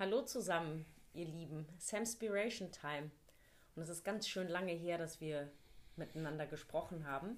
[0.00, 1.66] Hallo zusammen, ihr Lieben.
[1.76, 3.10] Samspiration Time.
[3.76, 5.52] Und es ist ganz schön lange her, dass wir
[5.94, 7.36] miteinander gesprochen haben.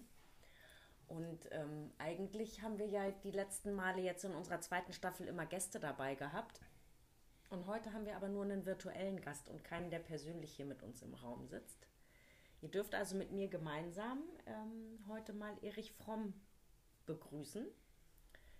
[1.08, 5.44] Und ähm, eigentlich haben wir ja die letzten Male jetzt in unserer zweiten Staffel immer
[5.44, 6.60] Gäste dabei gehabt.
[7.50, 10.84] Und heute haben wir aber nur einen virtuellen Gast und keinen, der persönlich hier mit
[10.84, 11.88] uns im Raum sitzt.
[12.60, 16.32] Ihr dürft also mit mir gemeinsam ähm, heute mal Erich Fromm
[17.06, 17.66] begrüßen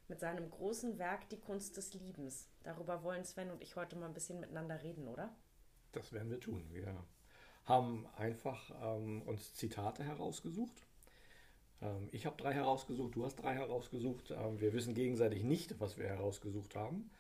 [0.09, 2.49] mit seinem großen Werk Die Kunst des Liebens.
[2.63, 5.35] Darüber wollen Sven und ich heute mal ein bisschen miteinander reden, oder?
[5.93, 6.65] Das werden wir tun.
[6.73, 7.05] Wir
[7.65, 10.87] haben einfach ähm, uns Zitate herausgesucht.
[11.81, 14.31] Ähm, ich habe drei herausgesucht, du hast drei herausgesucht.
[14.31, 17.11] Ähm, wir wissen gegenseitig nicht, was wir herausgesucht haben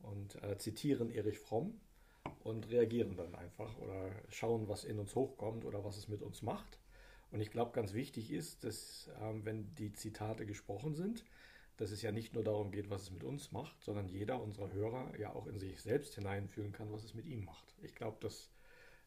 [0.00, 1.80] und äh, zitieren Erich Fromm
[2.42, 6.42] und reagieren dann einfach oder schauen, was in uns hochkommt oder was es mit uns
[6.42, 6.78] macht.
[7.30, 11.24] Und ich glaube, ganz wichtig ist, dass ähm, wenn die Zitate gesprochen sind,
[11.76, 14.72] dass es ja nicht nur darum geht, was es mit uns macht, sondern jeder unserer
[14.72, 17.74] Hörer ja auch in sich selbst hineinfühlen kann, was es mit ihm macht.
[17.82, 18.50] Ich glaube, dass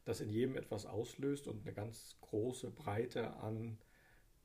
[0.06, 3.78] das in jedem etwas auslöst und eine ganz große Breite an,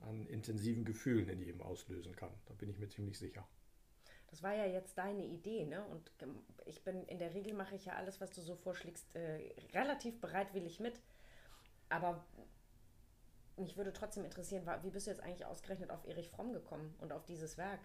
[0.01, 2.33] an intensiven Gefühlen in jedem auslösen kann.
[2.47, 3.47] Da bin ich mir ziemlich sicher.
[4.29, 5.85] Das war ja jetzt deine Idee, ne?
[5.87, 6.11] Und
[6.65, 10.21] ich bin in der Regel mache ich ja alles, was du so vorschlägst, äh, relativ
[10.21, 11.01] bereitwillig mit.
[11.91, 12.25] Aber
[13.57, 17.13] mich würde trotzdem interessieren, wie bist du jetzt eigentlich ausgerechnet auf Erich Fromm gekommen und
[17.13, 17.81] auf dieses Werk?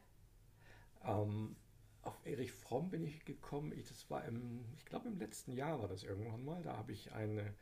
[1.03, 1.55] Ähm,
[2.01, 3.73] auf Erich Fromm bin ich gekommen.
[3.73, 6.63] Ich, das war im, ich glaube im letzten Jahr war das irgendwann mal.
[6.63, 7.53] Da habe ich eine,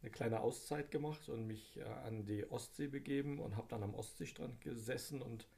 [0.00, 3.94] eine kleine Auszeit gemacht und mich äh, an die Ostsee begeben und habe dann am
[3.94, 5.48] Ostseestrand gesessen und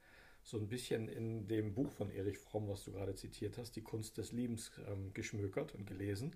[0.43, 3.81] so ein bisschen in dem Buch von Erich Fromm, was du gerade zitiert hast, die
[3.81, 6.35] Kunst des Liebens ähm, geschmökert und gelesen.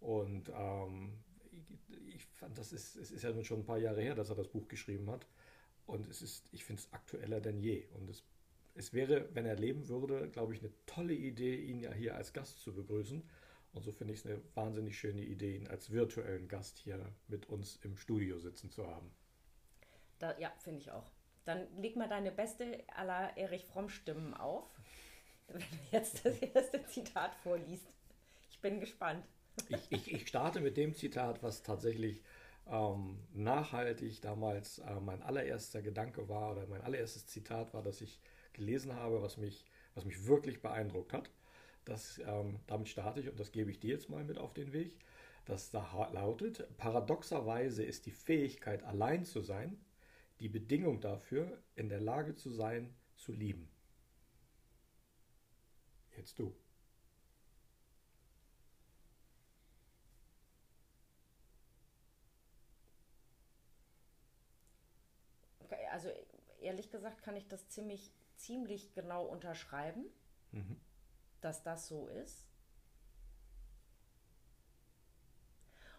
[0.00, 1.12] Und ähm,
[1.52, 4.30] ich, ich, fand, das ist, es ist ja nun schon ein paar Jahre her, dass
[4.30, 5.26] er das Buch geschrieben hat.
[5.86, 7.86] Und es ist, ich finde es aktueller denn je.
[7.94, 8.24] Und es
[8.76, 12.32] es wäre, wenn er leben würde, glaube ich, eine tolle Idee, ihn ja hier als
[12.32, 13.22] Gast zu begrüßen.
[13.72, 17.46] Und so finde ich es eine wahnsinnig schöne Idee, ihn als virtuellen Gast hier mit
[17.46, 19.10] uns im Studio sitzen zu haben.
[20.18, 21.10] Da, ja, finde ich auch.
[21.44, 24.64] Dann leg mal deine beste aller Erich Fromm-Stimmen auf,
[25.48, 27.86] wenn du jetzt das erste Zitat vorliest.
[28.50, 29.24] Ich bin gespannt.
[29.68, 32.22] Ich, ich, ich starte mit dem Zitat, was tatsächlich
[32.68, 38.20] ähm, nachhaltig damals äh, mein allererster Gedanke war oder mein allererstes Zitat war, dass ich
[38.56, 41.30] gelesen habe, was mich, was mich wirklich beeindruckt hat.
[41.84, 44.72] Das, ähm, damit starte ich und das gebe ich dir jetzt mal mit auf den
[44.72, 44.96] Weg.
[45.44, 49.78] Das da lautet, paradoxerweise ist die Fähigkeit, allein zu sein,
[50.40, 53.68] die Bedingung dafür, in der Lage zu sein, zu lieben.
[56.16, 56.54] Jetzt du.
[65.92, 66.10] Also
[66.60, 70.04] ehrlich gesagt kann ich das ziemlich ziemlich genau unterschreiben,
[70.52, 70.80] mhm.
[71.40, 72.46] dass das so ist.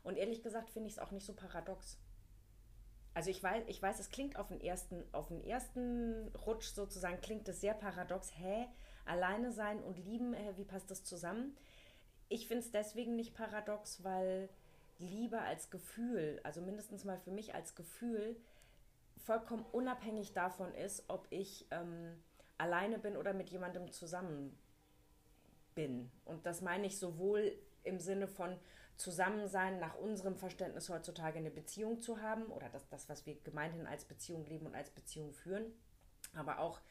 [0.03, 1.97] Und ehrlich gesagt finde ich es auch nicht so paradox.
[3.13, 7.19] Also ich weiß, ich weiß, es klingt auf den ersten, auf den ersten Rutsch sozusagen,
[7.19, 8.31] klingt es sehr paradox.
[8.37, 8.67] Hä?
[9.05, 11.57] Alleine sein und lieben, hä, wie passt das zusammen?
[12.29, 14.49] Ich finde es deswegen nicht paradox, weil
[14.99, 18.37] Liebe als Gefühl, also mindestens mal für mich als Gefühl,
[19.17, 22.21] vollkommen unabhängig davon ist, ob ich ähm,
[22.57, 24.57] alleine bin oder mit jemandem zusammen
[25.75, 26.11] bin.
[26.25, 28.57] Und das meine ich sowohl im Sinne von
[28.97, 33.85] Zusammensein nach unserem Verständnis heutzutage eine Beziehung zu haben oder das, das was wir gemeinhin
[33.85, 35.65] als Beziehung leben und als Beziehung führen,
[36.33, 36.81] aber auch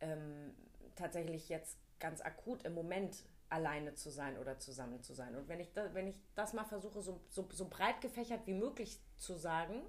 [0.00, 0.54] ähm,
[0.94, 5.34] tatsächlich jetzt ganz akut im Moment alleine zu sein oder zusammen zu sein.
[5.36, 8.54] Und wenn ich, da, wenn ich das mal versuche, so, so, so breit gefächert wie
[8.54, 9.82] möglich zu sagen,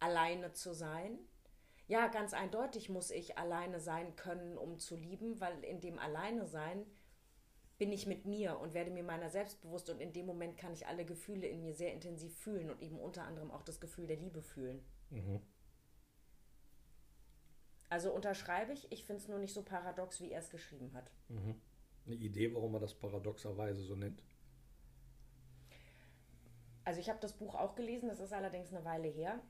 [0.00, 1.18] alleine zu sein,
[1.86, 6.46] ja, ganz eindeutig muss ich alleine sein können, um zu lieben, weil in dem Alleine
[6.46, 6.86] sein
[7.76, 10.72] bin ich mit mir und werde mir meiner selbst bewusst und in dem Moment kann
[10.72, 14.06] ich alle Gefühle in mir sehr intensiv fühlen und eben unter anderem auch das Gefühl
[14.06, 14.82] der Liebe fühlen.
[15.10, 15.40] Mhm.
[17.90, 21.10] Also unterschreibe ich, ich finde es nur nicht so paradox, wie er es geschrieben hat.
[21.28, 21.60] Mhm.
[22.06, 24.22] Eine Idee, warum er das paradoxerweise so nennt?
[26.84, 29.40] Also ich habe das Buch auch gelesen, das ist allerdings eine Weile her.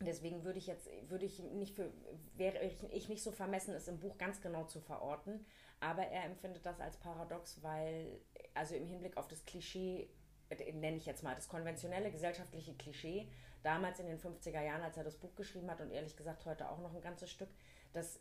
[0.00, 1.92] Deswegen würde ich jetzt, würde ich nicht für,
[2.34, 5.44] wäre ich nicht so vermessen, es im Buch ganz genau zu verorten.
[5.80, 8.20] Aber er empfindet das als paradox, weil,
[8.54, 10.08] also im Hinblick auf das Klischee,
[10.48, 13.28] äh, nenne ich jetzt mal, das konventionelle gesellschaftliche Klischee,
[13.62, 16.68] damals in den 50er Jahren, als er das Buch geschrieben hat und ehrlich gesagt heute
[16.68, 17.50] auch noch ein ganzes Stück,
[17.92, 18.20] dass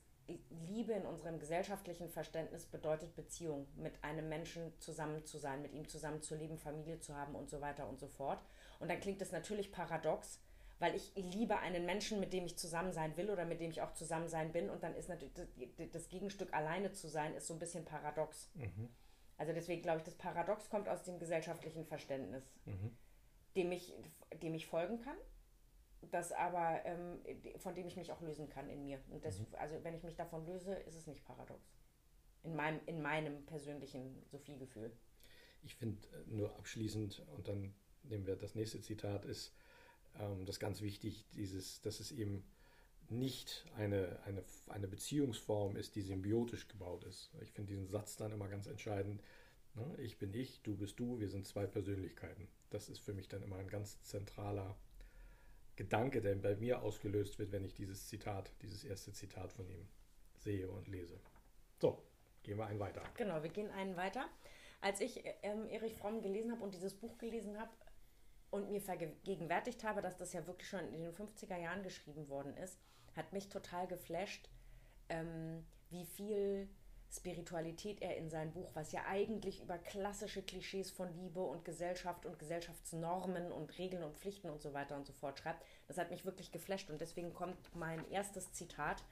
[0.68, 5.88] Liebe in unserem gesellschaftlichen Verständnis bedeutet Beziehung, mit einem Menschen zusammen zu sein, mit ihm
[5.88, 8.42] zusammen zu leben, Familie zu haben und so weiter und so fort.
[8.80, 10.40] Und dann klingt es natürlich paradox,
[10.82, 13.82] weil ich liebe einen Menschen, mit dem ich zusammen sein will oder mit dem ich
[13.84, 14.68] auch zusammen sein bin.
[14.72, 15.36] Und dann ist natürlich
[15.92, 18.50] das, Gegenstück alleine zu sein, ist so ein bisschen paradox.
[18.56, 18.90] Mhm.
[19.38, 22.98] Also deswegen glaube ich, das Paradox kommt aus dem gesellschaftlichen Verständnis, mhm.
[23.56, 23.94] dem, ich,
[24.42, 25.18] dem ich folgen kann,
[26.10, 27.20] das aber, ähm,
[27.58, 29.00] von dem ich mich auch lösen kann in mir.
[29.10, 29.46] Und das, mhm.
[29.60, 31.62] also wenn ich mich davon löse, ist es nicht paradox.
[32.42, 34.92] In meinem, in meinem persönlichen Sophie-Gefühl.
[35.62, 39.54] Ich finde äh, nur abschließend, und dann nehmen wir das nächste Zitat, ist
[40.20, 42.44] ähm, das ganz wichtig, dieses, dass es eben
[43.10, 47.30] nicht eine, eine, eine Beziehungsform ist, die symbiotisch gebaut ist.
[47.42, 49.22] Ich finde diesen Satz dann immer ganz entscheidend.
[49.76, 49.96] Ne?
[50.00, 52.48] Ich bin ich, du bist du, wir sind zwei Persönlichkeiten.
[52.70, 54.78] Das ist für mich dann immer ein ganz zentraler
[55.76, 59.88] Gedanke, der bei mir ausgelöst wird, wenn ich dieses Zitat, dieses erste Zitat von ihm
[60.38, 61.20] sehe und lese.
[61.80, 62.02] So,
[62.44, 63.04] gehen wir einen weiter.
[63.18, 64.30] Genau, wir gehen einen weiter.
[64.80, 67.72] Als ich ähm, Erich Fromm gelesen habe und dieses Buch gelesen habe
[68.52, 72.56] und mir vergegenwärtigt habe, dass das ja wirklich schon in den 50er Jahren geschrieben worden
[72.58, 72.78] ist,
[73.16, 74.50] hat mich total geflasht,
[75.10, 76.70] ähm, wie viel
[77.12, 82.26] Spiritualität er in sein Buch, was ja eigentlich über klassische Klischees von Liebe und Gesellschaft
[82.26, 85.66] und Gesellschaftsnormen und Regeln und Pflichten und so weiter und so fort schreibt.
[85.88, 89.04] Das hat mich wirklich geflasht und deswegen kommt mein erstes Zitat,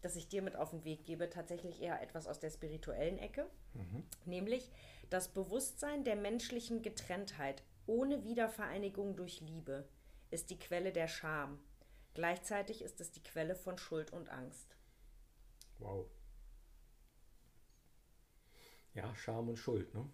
[0.00, 3.46] das ich dir mit auf den Weg gebe, tatsächlich eher etwas aus der spirituellen Ecke,
[3.74, 4.04] mhm.
[4.24, 4.70] nämlich
[5.10, 9.88] das Bewusstsein der menschlichen Getrenntheit ohne Wiedervereinigung durch Liebe
[10.30, 11.58] ist die Quelle der Scham.
[12.14, 14.76] Gleichzeitig ist es die Quelle von Schuld und Angst.
[15.78, 16.06] Wow
[18.94, 20.08] ja, Scham und Schuld, ne?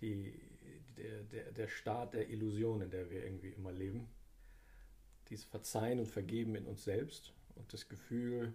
[0.00, 0.38] Die,
[0.96, 4.08] der, der, der Staat der Illusion, in der wir irgendwie immer leben.
[5.28, 8.54] Dieses Verzeihen und Vergeben in uns selbst und das Gefühl,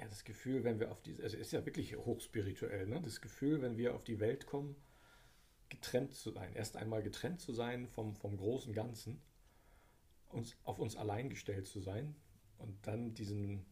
[0.00, 3.02] ja, das Gefühl, wenn wir auf diese, also ist ja wirklich hochspirituell, ne?
[3.02, 4.74] Das Gefühl, wenn wir auf die Welt kommen,
[5.68, 9.20] getrennt zu sein, erst einmal getrennt zu sein vom, vom großen Ganzen,
[10.30, 12.16] uns, auf uns allein gestellt zu sein
[12.58, 13.66] und dann diesen,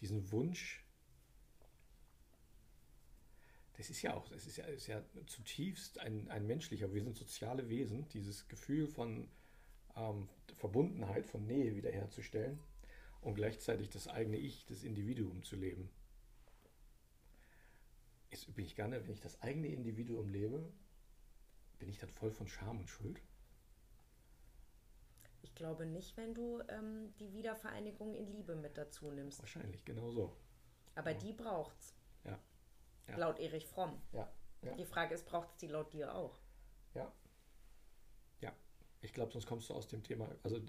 [0.00, 0.84] diesen Wunsch,
[3.76, 7.16] das ist ja auch, das ist ja, ist ja zutiefst ein, ein menschlicher, wir sind
[7.16, 9.28] soziale Wesen, dieses Gefühl von
[9.94, 12.58] ähm, Verbundenheit, von Nähe wiederherzustellen
[13.24, 15.90] und gleichzeitig das eigene Ich, das Individuum zu leben.
[18.30, 20.70] Ist bin ich gerne, wenn ich das eigene Individuum lebe,
[21.78, 23.22] bin ich dann voll von Scham und Schuld?
[25.42, 29.40] Ich glaube nicht, wenn du ähm, die Wiedervereinigung in Liebe mit dazu nimmst.
[29.40, 30.36] Wahrscheinlich, genau so.
[30.94, 31.18] Aber ja.
[31.18, 31.94] die braucht's.
[32.24, 32.38] Ja.
[33.08, 33.16] Ja.
[33.16, 34.00] Laut Erich Fromm.
[34.12, 34.30] Ja.
[34.62, 34.74] ja.
[34.74, 36.38] Die Frage ist, braucht es die laut dir auch?
[36.94, 37.12] Ja.
[38.40, 38.52] Ja.
[39.00, 40.28] Ich glaube, sonst kommst du aus dem Thema.
[40.42, 40.60] Also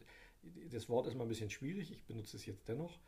[0.72, 3.00] das Wort ist mal ein bisschen schwierig, ich benutze es jetzt dennoch.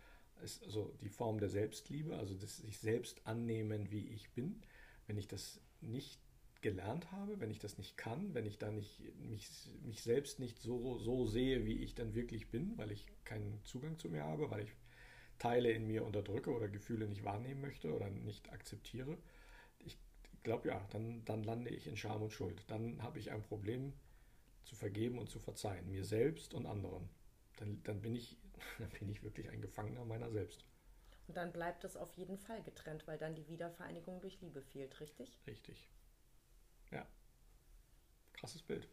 [0.44, 4.62] Ist also die Form der Selbstliebe, also das sich selbst annehmen, wie ich bin.
[5.08, 6.20] Wenn ich das nicht
[6.62, 9.48] gelernt habe, wenn ich das nicht kann, wenn ich da nicht mich,
[9.84, 13.98] mich selbst nicht so, so sehe, wie ich dann wirklich bin, weil ich keinen Zugang
[13.98, 14.72] zu mir habe, weil ich
[15.40, 19.18] Teile in mir unterdrücke oder Gefühle nicht wahrnehmen möchte oder nicht akzeptiere,
[19.86, 19.98] ich
[20.44, 22.64] glaube ja, dann, dann lande ich in Scham und Schuld.
[22.68, 23.94] Dann habe ich ein Problem
[24.64, 27.08] zu vergeben und zu verzeihen, mir selbst und anderen.
[27.58, 28.38] Dann, dann, bin ich,
[28.80, 30.66] dann bin ich wirklich ein Gefangener meiner selbst.
[31.28, 35.00] Und dann bleibt es auf jeden Fall getrennt, weil dann die Wiedervereinigung durch Liebe fehlt,
[35.02, 35.38] richtig?
[35.46, 35.90] Richtig.
[36.92, 37.06] Ja.
[38.34, 38.88] Krasses Bild.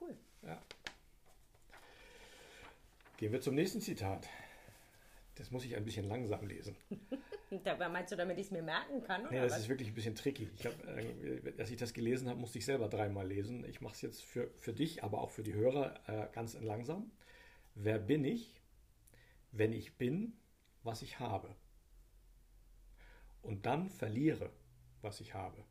[0.00, 0.16] Cool.
[0.42, 0.62] Ja.
[3.16, 4.28] Gehen wir zum nächsten Zitat.
[5.36, 6.76] Das muss ich ein bisschen langsam lesen.
[7.64, 9.26] Dabei meinst du, damit ich es mir merken kann?
[9.30, 9.60] Nee, das was?
[9.60, 10.48] ist wirklich ein bisschen tricky.
[10.56, 13.64] Ich hab, äh, als ich das gelesen habe, musste ich selber dreimal lesen.
[13.68, 17.10] Ich mache es jetzt für, für dich, aber auch für die Hörer äh, ganz langsam.
[17.74, 18.60] Wer bin ich,
[19.50, 20.34] wenn ich bin,
[20.82, 21.54] was ich habe?
[23.40, 24.50] Und dann verliere,
[25.00, 25.64] was ich habe.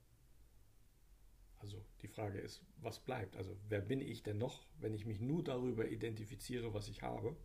[1.60, 3.36] Also die Frage ist, was bleibt?
[3.38, 7.36] Also wer bin ich denn noch, wenn ich mich nur darüber identifiziere, was ich habe?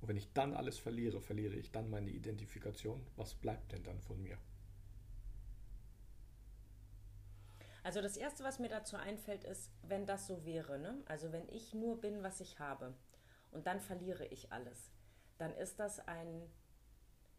[0.00, 3.04] Und wenn ich dann alles verliere, verliere ich dann meine Identifikation.
[3.16, 4.38] Was bleibt denn dann von mir?
[7.82, 11.02] Also das Erste, was mir dazu einfällt, ist, wenn das so wäre, ne?
[11.06, 12.94] also wenn ich nur bin, was ich habe
[13.50, 14.90] und dann verliere ich alles,
[15.38, 16.50] dann ist das ein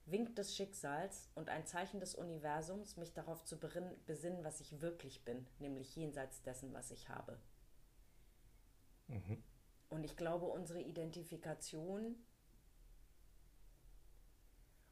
[0.05, 5.23] Wink des Schicksals und ein Zeichen des Universums, mich darauf zu besinnen, was ich wirklich
[5.23, 7.39] bin, nämlich jenseits dessen, was ich habe.
[9.07, 9.43] Mhm.
[9.89, 12.15] Und ich glaube, unsere Identifikation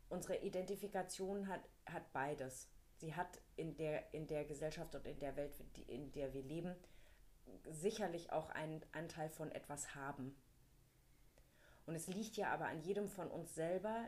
[0.09, 2.69] unsere Identifikation hat, hat beides.
[2.97, 5.53] Sie hat in der, in der Gesellschaft und in der Welt,
[5.87, 6.75] in der wir leben,
[7.69, 10.35] sicherlich auch einen Anteil von etwas haben.
[11.87, 14.05] Und es liegt ja aber an jedem von uns selber,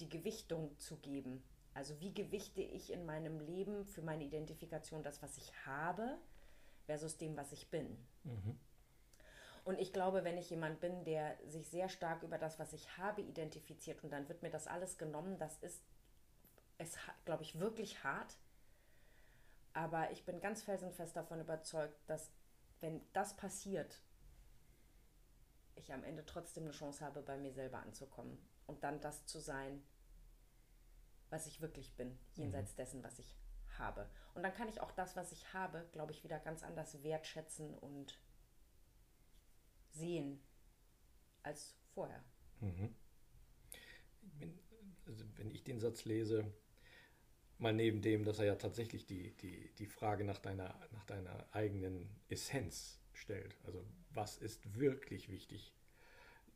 [0.00, 1.42] die Gewichtung zu geben.
[1.72, 6.18] Also wie gewichte ich in meinem Leben für meine Identifikation das, was ich habe,
[6.84, 7.96] versus dem, was ich bin.
[8.24, 8.58] Mhm.
[9.64, 12.98] Und ich glaube, wenn ich jemand bin, der sich sehr stark über das, was ich
[12.98, 15.82] habe, identifiziert und dann wird mir das alles genommen, das ist
[16.78, 18.36] ist, glaube ich, wirklich hart.
[19.72, 22.30] Aber ich bin ganz felsenfest davon überzeugt, dass
[22.80, 24.00] wenn das passiert,
[25.76, 29.40] ich am Ende trotzdem eine Chance habe, bei mir selber anzukommen und dann das zu
[29.40, 29.82] sein,
[31.30, 32.76] was ich wirklich bin, jenseits mhm.
[32.76, 33.36] dessen, was ich
[33.78, 34.08] habe.
[34.34, 37.74] Und dann kann ich auch das, was ich habe, glaube ich, wieder ganz anders wertschätzen
[37.74, 38.18] und
[39.90, 40.40] sehen
[41.42, 42.22] als vorher.
[42.60, 42.94] Mhm.
[44.38, 44.58] Wenn,
[45.06, 46.52] also wenn ich den Satz lese,
[47.58, 51.46] mal neben dem, dass er ja tatsächlich die, die, die Frage nach deiner, nach deiner
[51.52, 53.56] eigenen Essenz stellt.
[53.64, 55.72] Also was ist wirklich wichtig?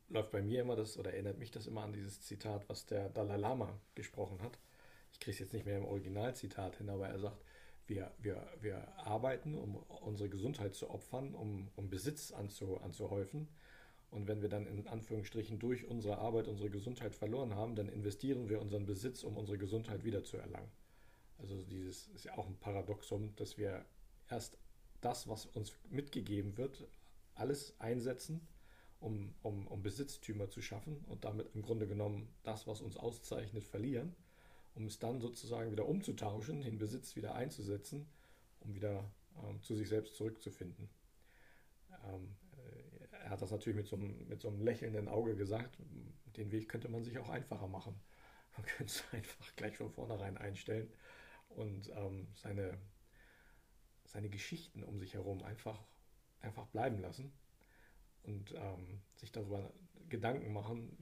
[0.09, 3.09] Läuft bei mir immer das, oder erinnert mich das immer an dieses Zitat, was der
[3.09, 4.57] Dalai Lama gesprochen hat.
[5.13, 7.43] Ich kriege es jetzt nicht mehr im Originalzitat hin, aber er sagt,
[7.87, 13.47] wir, wir, wir arbeiten, um unsere Gesundheit zu opfern, um, um Besitz anzu, anzuhäufen.
[14.09, 18.49] Und wenn wir dann in Anführungsstrichen durch unsere Arbeit unsere Gesundheit verloren haben, dann investieren
[18.49, 20.69] wir unseren Besitz, um unsere Gesundheit wiederzuerlangen.
[21.37, 23.85] Also dieses ist ja auch ein Paradoxum, dass wir
[24.29, 24.57] erst
[25.01, 26.87] das, was uns mitgegeben wird,
[27.35, 28.47] alles einsetzen,
[28.99, 33.63] um, um, um Besitztümer zu schaffen und damit im Grunde genommen das, was uns auszeichnet,
[33.63, 34.15] verlieren,
[34.75, 38.07] um es dann sozusagen wieder umzutauschen, den Besitz wieder einzusetzen,
[38.59, 39.03] um wieder
[39.43, 40.89] ähm, zu sich selbst zurückzufinden.
[42.05, 45.77] Ähm, äh, er hat das natürlich mit so, einem, mit so einem lächelnden Auge gesagt,
[46.37, 47.95] den Weg könnte man sich auch einfacher machen.
[48.55, 50.91] Man könnte es einfach gleich von vornherein einstellen
[51.49, 52.77] und ähm, seine,
[54.11, 55.81] seine Geschichten um sich herum einfach,
[56.41, 57.31] einfach bleiben lassen
[58.23, 59.71] und ähm, sich darüber
[60.09, 60.97] Gedanken machen,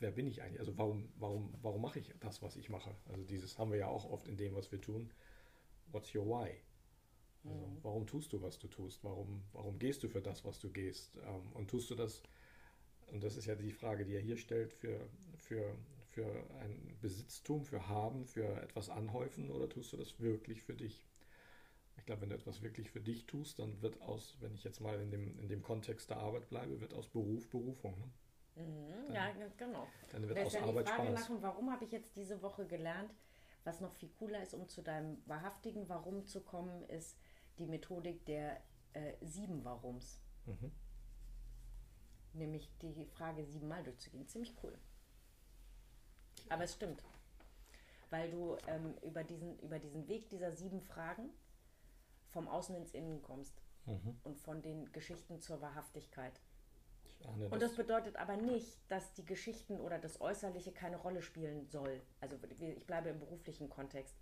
[0.00, 0.60] wer bin ich eigentlich?
[0.60, 2.96] Also warum, warum, warum mache ich das, was ich mache?
[3.06, 5.10] Also dieses haben wir ja auch oft in dem, was wir tun.
[5.92, 6.50] What's your why?
[7.44, 7.78] Also mhm.
[7.82, 9.04] warum tust du, was du tust?
[9.04, 11.16] Warum, warum gehst du für das, was du gehst?
[11.26, 12.22] Ähm, und tust du das,
[13.08, 14.98] und das ist ja die Frage, die er hier stellt, für,
[15.36, 16.26] für, für
[16.60, 21.05] ein Besitztum, für Haben, für etwas anhäufen oder tust du das wirklich für dich?
[22.06, 24.80] Ich glaube, wenn du etwas wirklich für dich tust, dann wird aus, wenn ich jetzt
[24.80, 27.98] mal in dem, in dem Kontext der Arbeit bleibe, wird aus Beruf Berufung.
[27.98, 28.62] Ne?
[28.62, 29.88] Mhm, dann, ja, genau.
[30.12, 31.30] Dann wird aus ja Arbeit die Frage Spaß.
[31.30, 33.12] Nach, warum habe ich jetzt diese Woche gelernt?
[33.64, 37.18] Was noch viel cooler ist, um zu deinem wahrhaftigen Warum zu kommen, ist
[37.58, 40.22] die Methodik der äh, sieben Warums.
[40.44, 40.70] Mhm.
[42.34, 44.28] Nämlich die Frage siebenmal durchzugehen.
[44.28, 44.78] Ziemlich cool.
[46.50, 47.02] Aber es stimmt.
[48.10, 51.30] Weil du ähm, über, diesen, über diesen Weg dieser sieben Fragen
[52.36, 53.54] vom Außen ins Innen kommst.
[53.86, 54.20] Mhm.
[54.24, 56.38] Und von den Geschichten zur Wahrhaftigkeit.
[57.24, 61.66] Ahne, und das bedeutet aber nicht, dass die Geschichten oder das Äußerliche keine Rolle spielen
[61.66, 62.02] soll.
[62.20, 64.14] Also ich bleibe im beruflichen Kontext.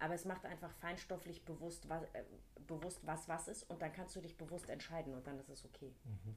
[0.00, 2.24] Aber es macht einfach feinstofflich bewusst was, äh,
[2.66, 5.64] bewusst, was was ist und dann kannst du dich bewusst entscheiden und dann ist es
[5.64, 5.94] okay.
[6.04, 6.36] Mhm.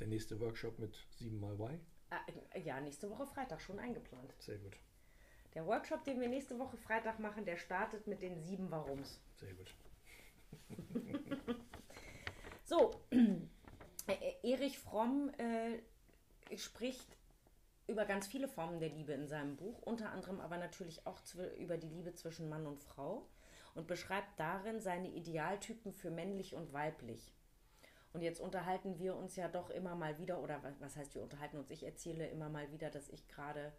[0.00, 1.80] Der nächste Workshop mit siebenmal Y?
[2.50, 4.34] Äh, ja, nächste Woche Freitag schon eingeplant.
[4.40, 4.76] Sehr gut.
[5.54, 9.20] Der Workshop, den wir nächste Woche Freitag machen, der startet mit den sieben Warums.
[9.36, 9.72] Sehr gut.
[12.64, 12.90] so,
[14.42, 17.16] Erich Fromm äh, spricht
[17.86, 21.20] über ganz viele Formen der Liebe in seinem Buch, unter anderem aber natürlich auch
[21.58, 23.26] über die Liebe zwischen Mann und Frau
[23.74, 27.34] und beschreibt darin seine Idealtypen für männlich und weiblich.
[28.12, 31.58] Und jetzt unterhalten wir uns ja doch immer mal wieder, oder was heißt wir unterhalten
[31.58, 31.70] uns?
[31.70, 33.72] Ich erzähle immer mal wieder, dass ich gerade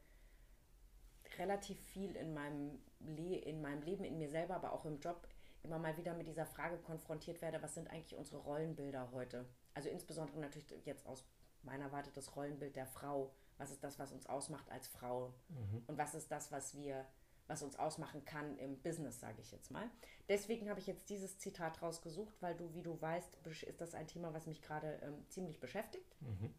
[1.38, 5.28] relativ viel in meinem, Le in meinem Leben, in mir selber, aber auch im Job
[5.66, 9.46] immer mal wieder mit dieser Frage konfrontiert werde, was sind eigentlich unsere Rollenbilder heute?
[9.74, 11.26] Also insbesondere natürlich jetzt aus
[11.64, 13.34] meiner Warte das Rollenbild der Frau.
[13.58, 15.34] Was ist das, was uns ausmacht als Frau?
[15.50, 15.84] Mhm.
[15.88, 17.06] Und was ist das, was wir
[17.48, 19.90] was uns ausmachen kann im Business, sage ich jetzt mal.
[20.30, 24.08] Deswegen habe ich jetzt dieses Zitat rausgesucht, weil du, wie du weißt, ist das ein
[24.08, 26.16] Thema, was mich gerade ähm, ziemlich beschäftigt.
[26.22, 26.54] Mhm.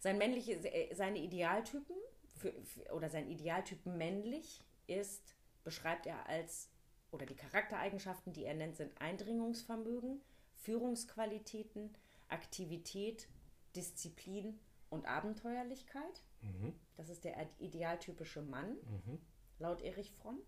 [0.00, 1.96] Sein männliche, äh, seine Idealtypen
[2.36, 6.70] für, für, oder sein Idealtypen männlich ist, beschreibt er als,
[7.16, 10.20] oder die Charaktereigenschaften, die er nennt, sind Eindringungsvermögen,
[10.52, 11.94] Führungsqualitäten,
[12.28, 13.28] Aktivität,
[13.74, 14.58] Disziplin
[14.88, 16.22] und Abenteuerlichkeit.
[16.42, 16.72] Mhm.
[16.96, 18.76] Das ist der idealtypische Mann.
[18.84, 19.18] Mhm
[19.58, 20.40] laut Erich Fromm.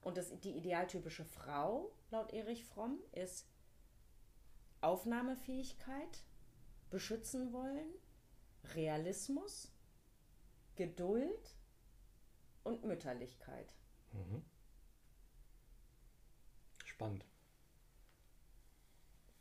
[0.00, 3.46] Und das, die idealtypische Frau, laut Erich Fromm, ist
[4.80, 6.24] Aufnahmefähigkeit,
[6.90, 7.88] beschützen wollen,
[8.74, 9.70] Realismus,
[10.74, 11.56] Geduld
[12.64, 13.74] und Mütterlichkeit.
[14.12, 14.44] Mhm.
[16.92, 17.24] Spannend.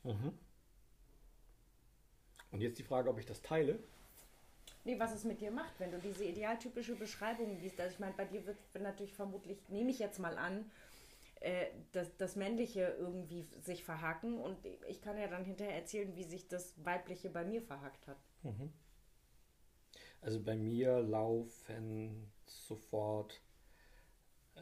[0.03, 0.37] Mhm.
[2.51, 3.79] Und jetzt die Frage, ob ich das teile.
[4.83, 7.79] Nee, was es mit dir macht, wenn du diese idealtypische Beschreibung liest.
[7.79, 10.71] Also ich meine, bei dir wird natürlich vermutlich, nehme ich jetzt mal an,
[11.41, 16.23] äh, das, das Männliche irgendwie sich verhaken und ich kann ja dann hinterher erzählen, wie
[16.23, 18.17] sich das Weibliche bei mir verhackt hat.
[18.43, 18.71] Mhm.
[20.21, 23.41] Also bei mir laufen sofort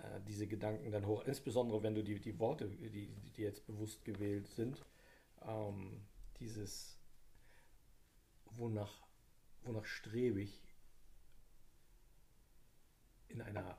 [0.04, 4.04] äh, diese Gedanken dann hoch, insbesondere wenn du die, die Worte, die, die jetzt bewusst
[4.06, 4.84] gewählt sind,
[5.42, 6.02] ähm,
[6.40, 6.98] dieses,
[8.52, 9.08] wonach,
[9.64, 10.62] wonach strebe ich
[13.28, 13.78] in einer,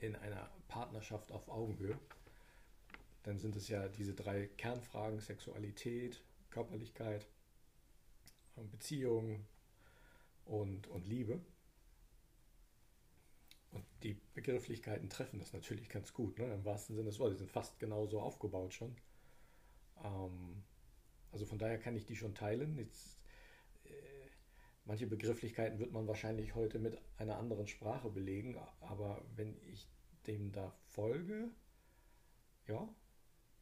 [0.00, 1.98] in einer Partnerschaft auf Augenhöhe,
[3.22, 7.26] dann sind es ja diese drei Kernfragen, Sexualität, Körperlichkeit,
[8.70, 9.46] Beziehung
[10.44, 11.40] und, und Liebe.
[13.72, 16.52] Und die Begrifflichkeiten treffen das natürlich ganz gut, ne?
[16.52, 17.36] im wahrsten Sinne des Wortes.
[17.36, 18.96] Die sind fast genauso aufgebaut schon.
[20.02, 20.62] Ähm,
[21.32, 22.76] also von daher kann ich die schon teilen.
[22.76, 23.20] Jetzt,
[23.84, 23.90] äh,
[24.84, 29.88] manche Begrifflichkeiten wird man wahrscheinlich heute mit einer anderen Sprache belegen, aber wenn ich
[30.26, 31.50] dem da folge,
[32.66, 32.88] ja,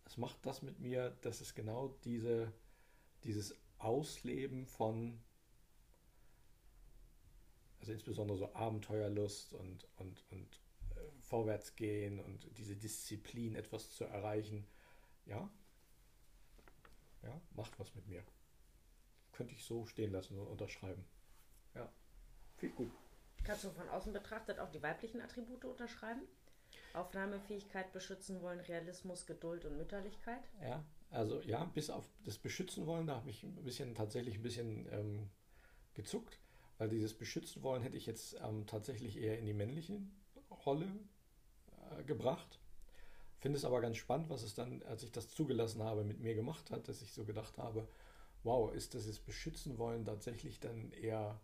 [0.07, 2.53] es macht das mit mir, dass es genau diese,
[3.25, 5.21] dieses Ausleben von
[7.81, 10.61] also insbesondere so Abenteuerlust und, und, und
[10.97, 14.67] äh, Vorwärtsgehen und diese Disziplin, etwas zu erreichen,
[15.27, 15.51] ja,
[17.23, 18.23] ja, macht was mit mir.
[19.33, 21.05] Könnte ich so stehen lassen und unterschreiben.
[21.75, 21.93] Ja,
[22.57, 22.91] viel gut.
[23.45, 26.23] Kannst du von außen betrachtet auch die weiblichen Attribute unterschreiben?
[26.95, 30.43] Aufnahmefähigkeit, beschützen wollen, Realismus, Geduld und Mütterlichkeit?
[30.61, 34.43] Ja, also ja, bis auf das Beschützen wollen, da habe ich ein bisschen tatsächlich ein
[34.43, 35.31] bisschen ähm,
[35.95, 36.39] gezuckt.
[36.79, 40.01] Weil dieses Beschützen wollen hätte ich jetzt ähm, tatsächlich eher in die männliche
[40.65, 40.87] Rolle
[41.91, 42.59] äh, gebracht.
[43.41, 46.35] Finde es aber ganz spannend, was es dann, als ich das zugelassen habe, mit mir
[46.35, 47.87] gemacht hat, dass ich so gedacht habe,
[48.43, 51.41] wow, ist das jetzt Beschützen wollen tatsächlich dann eher,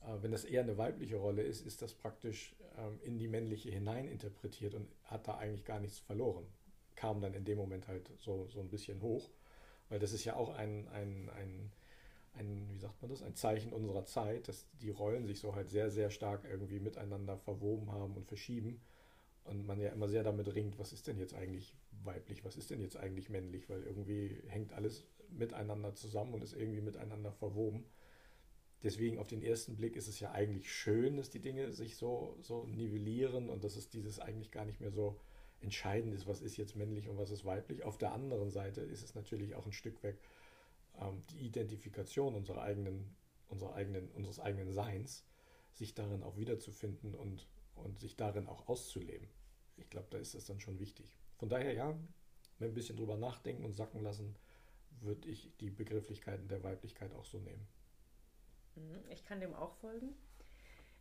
[0.00, 3.70] äh, wenn das eher eine weibliche Rolle ist, ist das praktisch ähm, in die männliche
[3.70, 6.46] hinein interpretiert und hat da eigentlich gar nichts verloren.
[6.94, 9.30] Kam dann in dem Moment halt so, so ein bisschen hoch,
[9.88, 11.72] weil das ist ja auch ein, ein, ein
[12.34, 15.68] ein, wie sagt man das, ein Zeichen unserer Zeit, dass die Rollen sich so halt
[15.68, 18.80] sehr, sehr stark irgendwie miteinander verwoben haben und verschieben.
[19.44, 22.70] Und man ja immer sehr damit ringt, was ist denn jetzt eigentlich weiblich, was ist
[22.70, 27.84] denn jetzt eigentlich männlich, weil irgendwie hängt alles miteinander zusammen und ist irgendwie miteinander verwoben.
[28.82, 32.36] Deswegen auf den ersten Blick ist es ja eigentlich schön, dass die Dinge sich so,
[32.40, 35.20] so nivellieren und dass es dieses eigentlich gar nicht mehr so
[35.60, 37.84] entscheidend ist, was ist jetzt männlich und was ist weiblich.
[37.84, 40.18] Auf der anderen Seite ist es natürlich auch ein Stück weg
[41.00, 43.14] ähm, die Identifikation unserer eigenen,
[43.48, 45.26] unserer eigenen, unseres eigenen Seins,
[45.72, 49.28] sich darin auch wiederzufinden und, und sich darin auch auszuleben.
[49.76, 51.16] Ich glaube, da ist das dann schon wichtig.
[51.38, 51.98] Von daher, ja,
[52.60, 54.36] ein bisschen drüber nachdenken und sacken lassen,
[55.00, 57.66] würde ich die Begrifflichkeiten der Weiblichkeit auch so nehmen.
[58.76, 60.14] Mhm, ich kann dem auch folgen.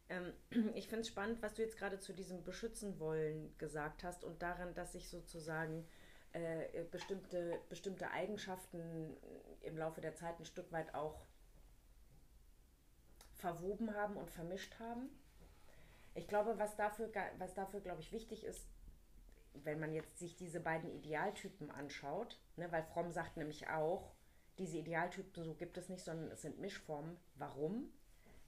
[0.09, 0.33] Ähm,
[0.75, 4.41] ich finde es spannend, was du jetzt gerade zu diesem Beschützen wollen gesagt hast und
[4.41, 5.85] daran, dass sich sozusagen
[6.33, 9.17] äh, bestimmte, bestimmte Eigenschaften
[9.61, 11.25] im Laufe der Zeit ein Stück weit auch
[13.35, 15.09] verwoben haben und vermischt haben.
[16.13, 18.67] Ich glaube, was dafür, was dafür glaube ich, wichtig ist,
[19.53, 24.13] wenn man jetzt sich diese beiden Idealtypen anschaut, ne, weil Fromm sagt nämlich auch,
[24.57, 27.17] diese Idealtypen so gibt es nicht, sondern es sind Mischformen.
[27.35, 27.91] Warum?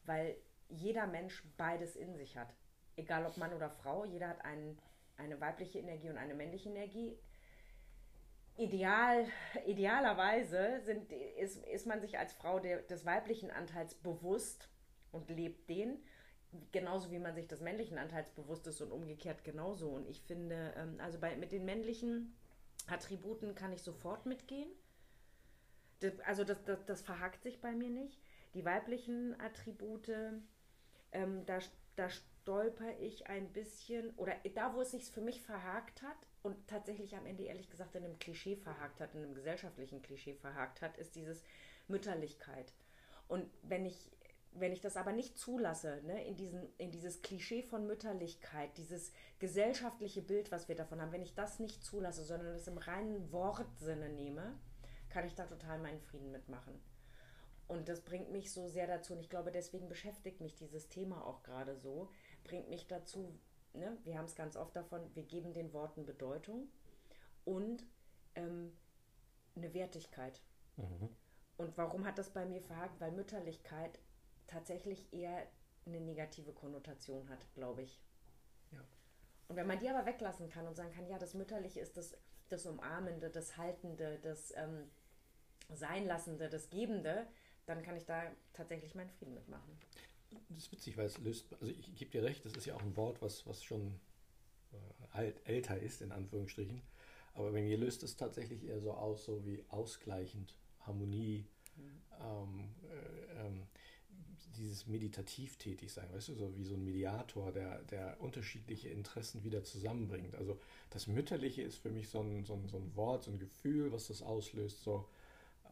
[0.05, 0.37] Weil
[0.69, 2.53] jeder Mensch beides in sich hat.
[2.95, 4.77] Egal ob Mann oder Frau, jeder hat einen,
[5.17, 7.17] eine weibliche Energie und eine männliche Energie
[8.57, 9.25] ideal,
[9.65, 14.69] idealerweise sind, ist, ist man sich als Frau der, des weiblichen Anteils bewusst
[15.11, 16.03] und lebt den,
[16.71, 19.89] genauso wie man sich des männlichen Anteils bewusst ist und umgekehrt genauso.
[19.89, 22.35] Und ich finde, ähm, also bei, mit den männlichen
[22.87, 24.69] Attributen kann ich sofort mitgehen.
[25.99, 28.19] Das, also das, das, das verhakt sich bei mir nicht.
[28.53, 30.11] Die weiblichen Attribute,
[31.11, 31.59] ähm, da,
[31.95, 36.67] da stolper ich ein bisschen, oder da, wo es sich für mich verhakt hat, und
[36.67, 40.81] tatsächlich am Ende ehrlich gesagt in einem Klischee verhakt hat, in einem gesellschaftlichen Klischee verhakt
[40.81, 41.43] hat, ist dieses
[41.87, 42.73] Mütterlichkeit.
[43.29, 44.11] Und wenn ich,
[44.51, 49.13] wenn ich das aber nicht zulasse, ne, in, diesen, in dieses Klischee von Mütterlichkeit, dieses
[49.39, 53.31] gesellschaftliche Bild, was wir davon haben, wenn ich das nicht zulasse, sondern es im reinen
[53.31, 54.59] Wortsinne nehme,
[55.09, 56.79] kann ich da total meinen Frieden mitmachen.
[57.67, 61.25] Und das bringt mich so sehr dazu, und ich glaube, deswegen beschäftigt mich dieses Thema
[61.25, 62.11] auch gerade so,
[62.43, 63.39] bringt mich dazu,
[63.73, 66.69] ne, wir haben es ganz oft davon, wir geben den Worten Bedeutung
[67.45, 67.85] und
[68.35, 68.71] ähm,
[69.55, 70.41] eine Wertigkeit.
[70.77, 71.09] Mhm.
[71.57, 72.99] Und warum hat das bei mir verhakt?
[72.99, 73.99] Weil Mütterlichkeit
[74.47, 75.47] tatsächlich eher
[75.85, 78.01] eine negative Konnotation hat, glaube ich.
[78.71, 78.79] Ja.
[79.47, 82.17] Und wenn man die aber weglassen kann und sagen kann, ja, das Mütterliche ist das,
[82.49, 84.89] das Umarmende, das Haltende, das ähm,
[85.69, 87.27] Seinlassende, das Gebende,
[87.65, 89.79] dann kann ich da tatsächlich meinen Frieden mitmachen
[90.49, 92.81] das ist witzig, weil es löst, also ich gebe dir recht, das ist ja auch
[92.81, 93.99] ein Wort, was, was schon
[94.71, 94.77] äh,
[95.11, 96.81] alt, älter ist, in Anführungsstrichen.
[97.33, 102.01] Aber bei mir löst es tatsächlich eher so aus, so wie ausgleichend, Harmonie, mhm.
[102.21, 103.63] ähm, äh, ähm,
[104.57, 109.43] dieses meditativ tätig sein, weißt du, so wie so ein Mediator, der, der unterschiedliche Interessen
[109.43, 110.35] wieder zusammenbringt.
[110.35, 110.59] Also
[110.91, 113.91] das Mütterliche ist für mich so ein, so ein, so ein Wort, so ein Gefühl,
[113.91, 115.07] was das auslöst, so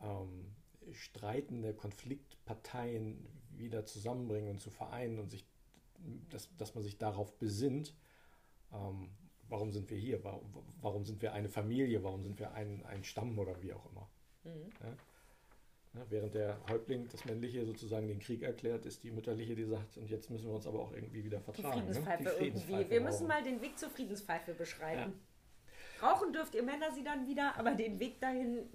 [0.01, 0.47] ähm,
[0.93, 5.45] streitende Konfliktparteien wieder zusammenbringen und zu vereinen und sich,
[6.29, 7.95] dass, dass man sich darauf besinnt,
[8.73, 9.09] ähm,
[9.49, 13.03] warum sind wir hier, warum, warum sind wir eine Familie, warum sind wir ein, ein
[13.03, 14.09] Stamm oder wie auch immer.
[14.43, 14.69] Mhm.
[14.81, 14.97] Ja?
[15.93, 19.97] Ja, während der Häuptling, das Männliche, sozusagen den Krieg erklärt, ist die Mütterliche, die sagt,
[19.97, 21.73] und jetzt müssen wir uns aber auch irgendwie wieder vertragen.
[21.75, 22.29] Die Friedenspfeife, ne?
[22.29, 22.91] die Friedenspfeife irgendwie.
[22.91, 25.13] Wir müssen mal den Weg zur Friedenspfeife beschreiben.
[26.01, 26.07] Ja.
[26.07, 28.69] Rauchen dürft ihr Männer sie dann wieder, aber den Weg dahin.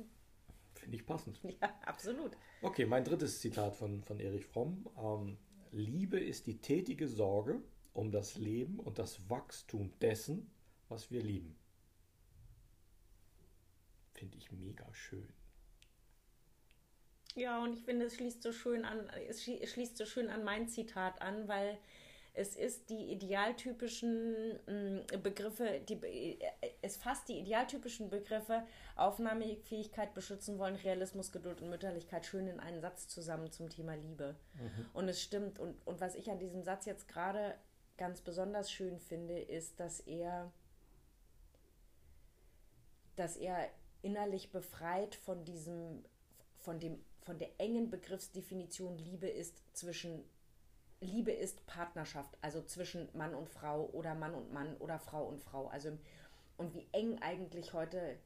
[0.87, 1.41] Finde ich passend.
[1.61, 2.37] Ja, absolut.
[2.63, 4.89] Okay, mein drittes Zitat von, von Erich Fromm.
[4.97, 5.37] Ähm,
[5.73, 7.61] Liebe ist die tätige Sorge
[7.93, 10.49] um das Leben und das Wachstum dessen,
[10.89, 11.59] was wir lieben.
[14.13, 15.29] Finde ich mega schön.
[17.35, 20.69] Ja, und ich finde, es schließt so schön an, es schließt so schön an mein
[20.69, 21.81] Zitat an, weil
[22.37, 25.95] es ist die idealtypischen mm, Begriffe, die,
[26.41, 28.63] äh, es fasst die idealtypischen Begriffe
[28.95, 34.37] Aufnahmefähigkeit, beschützen wollen, Realismus, Geduld und Mütterlichkeit schön in einen Satz zusammen zum Thema Liebe.
[34.55, 34.87] Mhm.
[34.93, 35.59] Und es stimmt.
[35.59, 37.55] Und, und was ich an diesem Satz jetzt gerade
[37.97, 40.53] ganz besonders schön finde, ist, dass er,
[43.17, 43.71] dass er
[44.03, 46.05] innerlich befreit von diesem,
[46.59, 50.23] von dem von der engen Begriffsdefinition Liebe ist zwischen
[51.01, 55.41] Liebe ist Partnerschaft, also zwischen Mann und Frau oder Mann und Mann oder Frau und
[55.41, 55.67] Frau.
[55.69, 55.97] Also
[56.57, 58.19] und wie eng eigentlich heute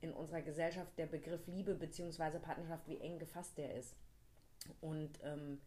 [0.00, 2.38] in unserer Gesellschaft der Begriff Liebe bzw.
[2.38, 3.96] Partnerschaft, wie eng gefasst der ist.
[4.80, 5.60] Und ähm,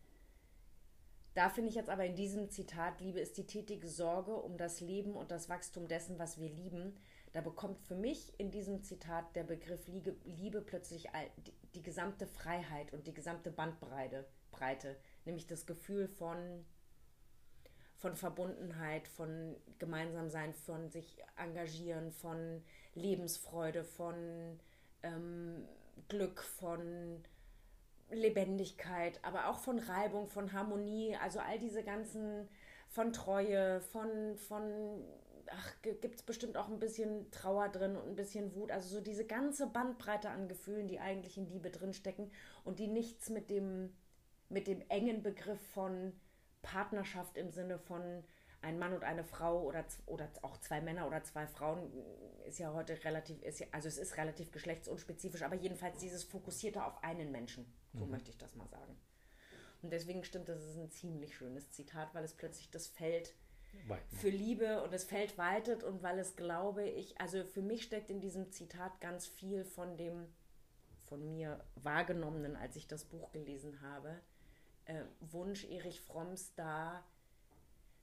[1.34, 4.82] da finde ich jetzt aber in diesem Zitat, Liebe ist die tätige Sorge um das
[4.82, 6.98] Leben und das Wachstum dessen, was wir lieben,
[7.32, 12.92] da bekommt für mich in diesem Zitat der Begriff Liebe, plötzlich die, die, gesamte Freiheit
[12.92, 16.66] und die gesamte Bandbreite, Breite, nämlich das Gefühl von,
[17.98, 22.64] von Verbundenheit, von Gemeinsamsein, von sich engagieren, von
[22.96, 24.60] Lebensfreude, von
[25.04, 25.68] ähm,
[26.08, 27.24] Glück, von
[28.10, 32.50] Lebendigkeit, aber auch von Reibung, von Harmonie, also all diese ganzen,
[32.90, 35.04] von Treue, von, von
[35.48, 38.72] ach, gibt es bestimmt auch ein bisschen Trauer drin und ein bisschen Wut.
[38.72, 42.32] Also so diese ganze Bandbreite an Gefühlen, die eigentlich in Liebe drinstecken
[42.64, 43.94] und die nichts mit dem,
[44.52, 46.14] mit dem engen Begriff von
[46.62, 48.24] Partnerschaft im Sinne von
[48.62, 51.92] ein Mann und eine Frau oder, oder auch zwei Männer oder zwei Frauen
[52.46, 56.86] ist ja heute relativ, ist ja, also es ist relativ geschlechtsunspezifisch, aber jedenfalls dieses Fokussierte
[56.86, 57.66] auf einen Menschen.
[57.94, 58.12] So mhm.
[58.12, 58.96] möchte ich das mal sagen.
[59.82, 63.34] Und deswegen stimmt, das ist ein ziemlich schönes Zitat, weil es plötzlich das Feld
[63.88, 64.16] Weiten.
[64.16, 68.12] für Liebe und das Feld weitet und weil es, glaube ich, also für mich steckt
[68.12, 70.28] in diesem Zitat ganz viel von dem
[71.08, 74.22] von mir wahrgenommenen, als ich das Buch gelesen habe,
[74.86, 77.04] äh, Wunsch Erich Fromms da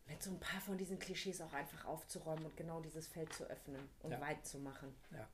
[0.06, 3.44] mit so ein paar von diesen Klischees auch einfach aufzuräumen und genau dieses Feld zu
[3.44, 4.20] öffnen und ja.
[4.20, 4.94] weit zu machen.
[5.12, 5.28] Ja.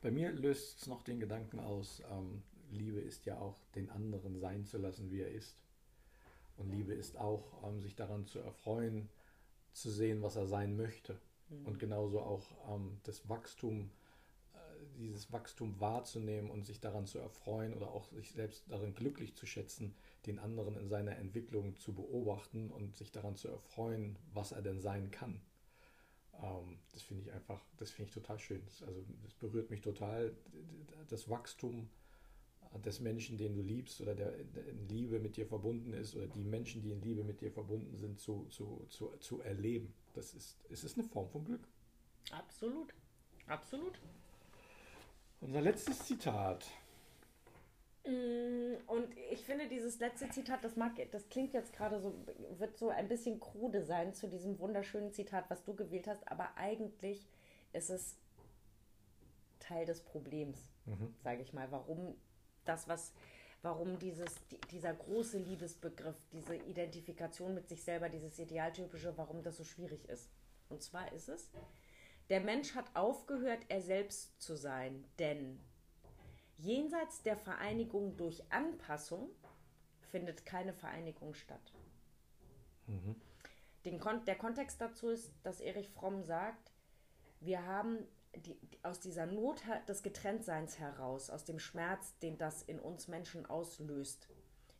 [0.00, 4.38] Bei mir löst es noch den Gedanken aus, ähm, Liebe ist ja auch den anderen
[4.38, 5.56] sein zu lassen, wie er ist.
[6.56, 9.08] Und Liebe ist auch, ähm, sich daran zu erfreuen,
[9.72, 11.18] zu sehen, was er sein möchte.
[11.48, 11.66] Mhm.
[11.66, 13.90] Und genauso auch ähm, das Wachstum,
[14.54, 14.58] äh,
[14.98, 19.46] dieses Wachstum wahrzunehmen und sich daran zu erfreuen oder auch sich selbst darin glücklich zu
[19.46, 19.94] schätzen,
[20.26, 24.80] den anderen in seiner Entwicklung zu beobachten und sich daran zu erfreuen, was er denn
[24.80, 25.40] sein kann.
[26.42, 28.62] Ähm, das finde ich einfach, das finde ich total schön.
[28.64, 30.34] Das, also das berührt mich total,
[31.08, 31.88] das Wachstum
[32.84, 36.26] des Menschen, den du liebst oder der, der, in Liebe mit dir verbunden ist oder
[36.26, 39.94] die Menschen, die in Liebe mit dir verbunden sind, zu, zu, zu, zu erleben.
[40.14, 41.68] Das ist, es ist eine Form von Glück.
[42.32, 42.92] Absolut.
[43.46, 44.00] Absolut.
[45.40, 46.66] Unser letztes Zitat.
[48.06, 52.14] Mm, und ich finde dieses letzte Zitat, das mag, das klingt jetzt gerade so,
[52.58, 56.56] wird so ein bisschen krude sein zu diesem wunderschönen Zitat, was du gewählt hast, aber
[56.56, 57.26] eigentlich
[57.72, 58.18] ist es
[59.58, 61.14] Teil des Problems, mhm.
[61.22, 62.14] sage ich mal, warum
[62.66, 63.14] das, was,
[63.62, 64.34] warum dieses,
[64.70, 70.28] dieser große Liebesbegriff, diese Identifikation mit sich selber, dieses Idealtypische, warum das so schwierig ist.
[70.68, 71.50] Und zwar ist es,
[72.28, 75.58] der Mensch hat aufgehört, er selbst zu sein, denn
[76.58, 79.30] jenseits der Vereinigung durch Anpassung
[80.10, 81.72] findet keine Vereinigung statt.
[82.86, 83.16] Mhm.
[83.84, 86.72] Den Kon der Kontext dazu ist, dass Erich Fromm sagt,
[87.40, 92.80] wir haben die, aus dieser Not des Getrenntseins heraus, aus dem Schmerz, den das in
[92.80, 94.28] uns Menschen auslöst,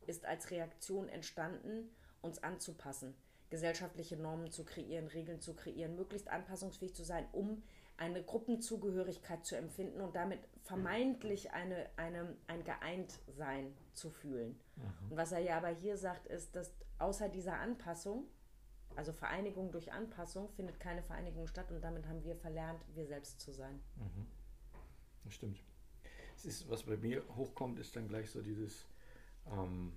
[0.06, 3.14] ist als Reaktion entstanden, uns anzupassen,
[3.50, 7.62] gesellschaftliche Normen zu kreieren, Regeln zu kreieren, möglichst anpassungsfähig zu sein, um
[7.96, 14.58] eine Gruppenzugehörigkeit zu empfinden und damit vermeintlich eine, eine, ein Geeintsein zu fühlen.
[14.76, 15.10] Mhm.
[15.10, 18.24] Und was er ja aber hier sagt, ist, dass außer dieser Anpassung,
[18.96, 23.40] also Vereinigung durch Anpassung, findet keine Vereinigung statt und damit haben wir verlernt, wir selbst
[23.40, 23.80] zu sein.
[23.96, 24.26] Mhm.
[25.24, 25.62] Das stimmt.
[26.36, 28.86] Es ist, was bei mir hochkommt, ist dann gleich so dieses,
[29.50, 29.92] ähm,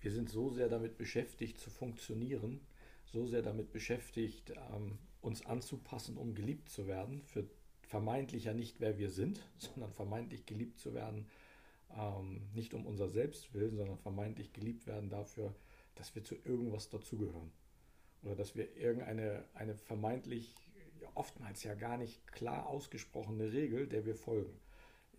[0.00, 2.60] wir sind so sehr damit beschäftigt zu funktionieren,
[3.06, 7.44] so sehr damit beschäftigt, ähm, uns anzupassen, um geliebt zu werden, für
[7.82, 11.26] vermeintlich ja nicht wer wir sind, sondern vermeintlich geliebt zu werden,
[11.96, 15.54] ähm, nicht um unser Selbstwillen, sondern vermeintlich geliebt werden dafür,
[15.96, 17.50] dass wir zu irgendwas dazugehören.
[18.22, 20.54] Oder dass wir irgendeine eine vermeintlich,
[21.00, 24.60] ja, oftmals ja gar nicht klar ausgesprochene Regel, der wir folgen.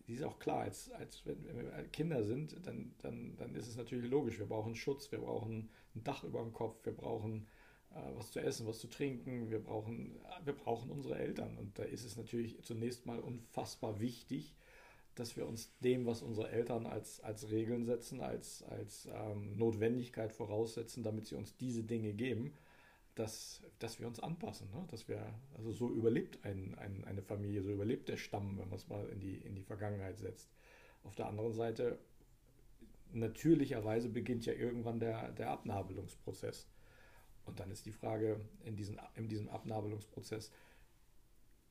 [0.07, 3.75] Die ist auch klar, als, als wenn, wir Kinder sind, dann, dann, dann ist es
[3.75, 4.39] natürlich logisch.
[4.39, 7.47] Wir brauchen Schutz, wir brauchen ein Dach über dem Kopf, wir brauchen
[8.15, 11.57] was zu essen, was zu trinken, wir brauchen, wir brauchen unsere Eltern.
[11.57, 14.55] Und da ist es natürlich zunächst mal unfassbar wichtig,
[15.15, 20.31] dass wir uns dem, was unsere Eltern als, als Regeln setzen, als, als ähm, Notwendigkeit
[20.31, 22.53] voraussetzen, damit sie uns diese Dinge geben,
[23.15, 24.69] dass, dass wir uns anpassen.
[24.71, 24.87] Ne?
[24.89, 25.21] Dass wir,
[25.57, 29.07] also so überlebt ein, ein, eine Familie, so überlebt der Stamm, wenn man es mal
[29.09, 30.49] in die, in die Vergangenheit setzt.
[31.03, 31.99] Auf der anderen Seite,
[33.11, 36.67] natürlicherweise beginnt ja irgendwann der, der Abnabelungsprozess.
[37.45, 40.51] Und dann ist die Frage, in, diesen, in diesem Abnabelungsprozess,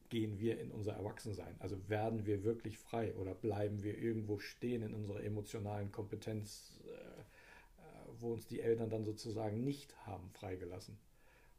[0.08, 1.54] gehen wir in unser Erwachsensein?
[1.60, 7.82] Also werden wir wirklich frei oder bleiben wir irgendwo stehen in unserer emotionalen Kompetenz, äh,
[8.18, 10.98] wo uns die Eltern dann sozusagen nicht haben freigelassen?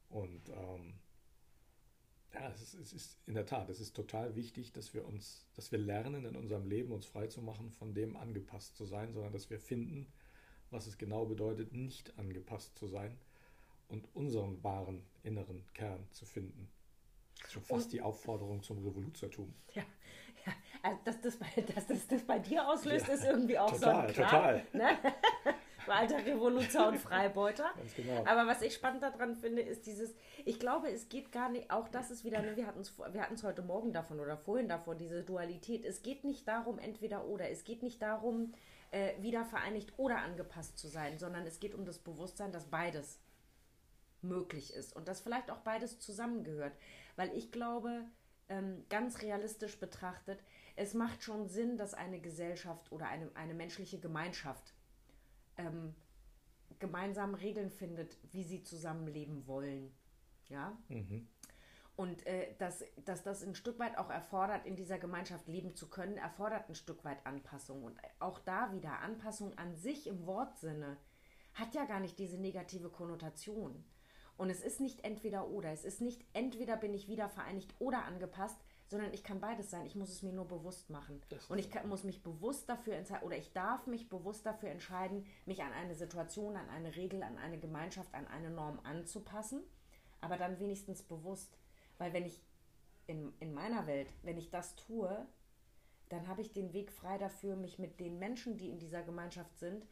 [0.10, 0.94] Und ähm,
[2.34, 5.48] ja, es ist, es ist, in der Tat, es ist total wichtig, dass wir uns,
[5.56, 9.14] dass wir lernen in unserem Leben uns frei zu machen, von dem angepasst zu sein,
[9.14, 10.08] sondern dass wir finden,
[10.70, 13.18] was es genau bedeutet, nicht angepasst zu sein
[13.92, 16.70] und unseren wahren inneren Kern zu finden.
[17.38, 19.54] Das ist schon fast und, die Aufforderung zum Revoluzertum.
[19.74, 19.84] Ja,
[20.46, 20.54] ja.
[20.84, 23.94] Also dass, das bei, dass das, das bei dir auslöst, ja, ist irgendwie auch total,
[23.94, 24.68] so ein Kram, total.
[24.74, 24.98] Ne?
[25.88, 27.72] alter Revoluzer und Freibeuter.
[27.96, 28.24] Genau.
[28.26, 31.88] Aber was ich spannend daran finde, ist dieses, ich glaube, es geht gar nicht, auch
[31.88, 35.24] das ist wieder, ne, wir hatten es wir heute Morgen davon oder vorhin davon, diese
[35.24, 35.86] Dualität.
[35.86, 37.50] Es geht nicht darum, entweder oder.
[37.50, 38.54] Es geht nicht darum,
[38.92, 43.20] äh, wieder vereinigt oder angepasst zu sein, sondern es geht um das Bewusstsein, dass beides
[44.24, 46.74] möglich ist und dass vielleicht auch beides zusammengehört.
[47.16, 48.06] Weil ich glaube,
[48.50, 50.44] ähm, ganz realistisch betrachtet,
[50.76, 54.74] es macht schon Sinn, dass eine Gesellschaft oder eine, eine menschliche Gemeinschaft
[55.58, 55.96] ähm,
[56.80, 59.94] gemeinsam Regeln findet, wie sie zusammenleben wollen.
[60.50, 60.78] Ja.
[60.90, 61.28] Mhm.
[61.96, 65.90] Und äh, dass, dass das ein Stück weit auch erfordert, in dieser Gemeinschaft leben zu
[65.90, 67.84] können, erfordert ein Stück weit Anpassung.
[67.84, 70.98] Und auch da wieder Anpassung an sich im Wortsinne
[71.54, 73.84] hat ja gar nicht diese negative Konnotation.
[74.38, 75.72] Und es ist nicht entweder oder.
[75.72, 79.86] Es ist nicht entweder bin ich wieder vereinigt oder angepasst, sondern ich kann beides sein.
[79.86, 81.22] Ich muss es mir nur bewusst machen.
[81.48, 85.26] Und ich kann, muss mich bewusst dafür entscheiden, oder ich darf mich bewusst dafür entscheiden,
[85.46, 89.62] mich an eine Situation, an eine Regel, an eine Gemeinschaft, an eine Norm anzupassen.
[90.20, 91.58] Aber dann wenigstens bewusst.
[91.98, 92.42] Weil wenn ich
[93.08, 95.26] in, in meiner Welt, wenn ich das tue,
[96.10, 99.58] dann habe ich den Weg frei dafür, mich mit den Menschen, die in dieser Gemeinschaft
[99.58, 99.86] sind,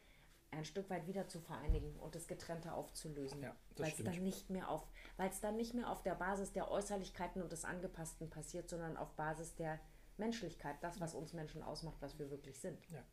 [0.52, 3.42] ein Stück weit wieder zu vereinigen und das Getrennte aufzulösen.
[3.42, 6.52] Ja, weil es dann nicht mehr auf, weil es dann nicht mehr auf der Basis
[6.52, 9.80] der Äußerlichkeiten und des Angepassten passiert, sondern auf Basis der
[10.18, 12.78] Menschlichkeit, das, was uns Menschen ausmacht, was wir wirklich sind.
[12.92, 13.04] Ja.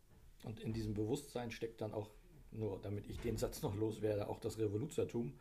[0.45, 2.11] Und in diesem Bewusstsein steckt dann auch,
[2.51, 5.33] nur damit ich den Satz noch loswerde, auch das Revoluzertum,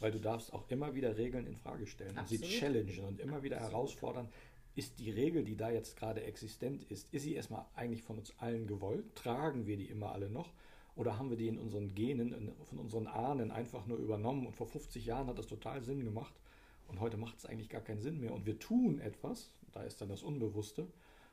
[0.00, 2.42] weil du darfst auch immer wieder Regeln in Frage stellen Absolut.
[2.42, 3.74] und sie challengen und immer wieder Absolut.
[3.74, 4.28] herausfordern.
[4.74, 8.34] Ist die Regel, die da jetzt gerade existent ist, ist sie erstmal eigentlich von uns
[8.38, 9.14] allen gewollt?
[9.14, 10.52] Tragen wir die immer alle noch?
[10.96, 14.66] Oder haben wir die in unseren Genen, von unseren Ahnen einfach nur übernommen und vor
[14.66, 16.34] 50 Jahren hat das total Sinn gemacht
[16.88, 20.00] und heute macht es eigentlich gar keinen Sinn mehr und wir tun etwas, da ist
[20.00, 20.88] dann das Unbewusste,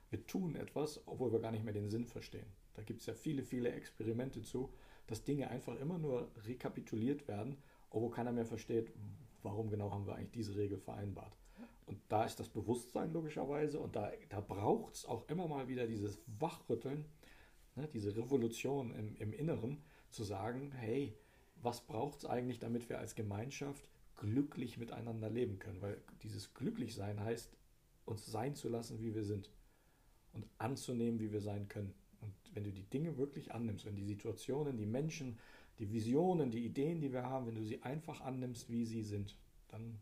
[0.09, 2.45] wir tun etwas, obwohl wir gar nicht mehr den Sinn verstehen.
[2.75, 4.69] Da gibt es ja viele, viele Experimente zu,
[5.07, 7.57] dass Dinge einfach immer nur rekapituliert werden,
[7.89, 8.91] obwohl keiner mehr versteht,
[9.43, 11.37] warum genau haben wir eigentlich diese Regel vereinbart.
[11.85, 15.87] Und da ist das Bewusstsein logischerweise und da, da braucht es auch immer mal wieder
[15.87, 17.05] dieses Wachrütteln,
[17.75, 21.13] ne, diese Revolution im, im Inneren, zu sagen, hey,
[21.61, 25.81] was braucht es eigentlich, damit wir als Gemeinschaft glücklich miteinander leben können?
[25.81, 27.51] Weil dieses Glücklichsein heißt,
[28.05, 29.49] uns sein zu lassen, wie wir sind
[30.33, 31.93] und anzunehmen, wie wir sein können.
[32.21, 35.39] Und wenn du die Dinge wirklich annimmst, wenn die Situationen, die Menschen,
[35.79, 39.37] die Visionen, die Ideen, die wir haben, wenn du sie einfach annimmst, wie sie sind,
[39.69, 39.99] dann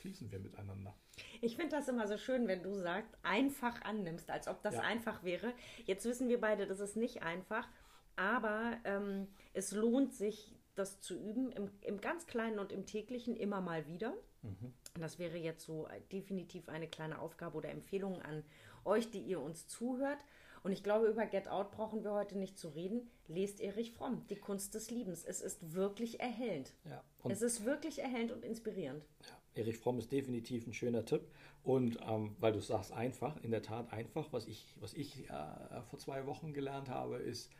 [0.00, 0.94] fließen wir miteinander.
[1.40, 4.80] Ich finde das immer so schön, wenn du sagst, einfach annimmst, als ob das ja.
[4.82, 5.52] einfach wäre.
[5.84, 7.68] Jetzt wissen wir beide, das ist nicht einfach,
[8.16, 13.36] aber ähm, es lohnt sich, das zu üben, im, im ganz Kleinen und im Täglichen
[13.36, 14.14] immer mal wieder.
[14.42, 14.72] Mhm.
[14.98, 18.44] Das wäre jetzt so definitiv eine kleine Aufgabe oder Empfehlung an
[18.84, 20.24] euch, die ihr uns zuhört.
[20.62, 23.10] Und ich glaube, über Get Out brauchen wir heute nicht zu reden.
[23.28, 25.24] Lest Erich Fromm, Die Kunst des Liebens.
[25.24, 26.74] Es ist wirklich erhellend.
[26.84, 29.04] Ja, es ist wirklich erhellend und inspirierend.
[29.22, 31.22] Ja, Erich Fromm ist definitiv ein schöner Tipp.
[31.62, 35.82] Und ähm, weil du sagst einfach, in der Tat einfach, was ich, was ich äh,
[35.88, 37.50] vor zwei Wochen gelernt habe, ist,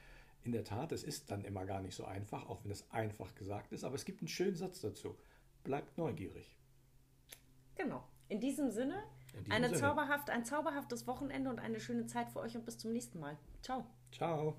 [0.42, 3.34] in der Tat, es ist dann immer gar nicht so einfach, auch wenn es einfach
[3.34, 5.16] gesagt ist, aber es gibt einen schönen Satz dazu.
[5.64, 6.56] Bleibt neugierig.
[7.74, 8.02] Genau.
[8.28, 9.02] In diesem Sinne,
[9.44, 9.80] in eine Sinne.
[9.80, 13.36] Zauberhaft, ein zauberhaftes Wochenende und eine schöne Zeit für euch und bis zum nächsten Mal.
[13.62, 13.84] Ciao.
[14.12, 14.56] Ciao.